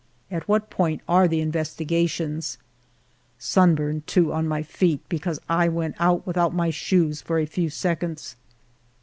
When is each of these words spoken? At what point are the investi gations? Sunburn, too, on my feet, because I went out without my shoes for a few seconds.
At 0.31 0.47
what 0.47 0.71
point 0.71 1.01
are 1.07 1.27
the 1.27 1.45
investi 1.45 1.85
gations? 1.85 2.57
Sunburn, 3.37 4.01
too, 4.07 4.33
on 4.33 4.47
my 4.47 4.63
feet, 4.63 5.01
because 5.09 5.39
I 5.47 5.67
went 5.67 5.95
out 5.99 6.25
without 6.25 6.55
my 6.55 6.71
shoes 6.71 7.21
for 7.21 7.37
a 7.37 7.45
few 7.45 7.69
seconds. 7.69 8.35